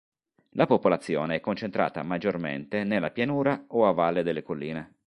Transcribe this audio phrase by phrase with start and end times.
[0.53, 4.95] La popolazione è concentrata maggiormente nella pianura o a valle delle colline.